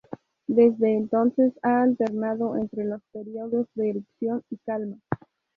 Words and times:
Desde 0.47 0.95
entonces 0.97 1.53
ha 1.61 1.83
alternado 1.83 2.57
entre 2.57 2.85
los 2.85 3.03
períodos 3.13 3.67
de 3.75 3.91
erupción 3.91 4.41
y 4.49 4.57
calma. 4.57 4.97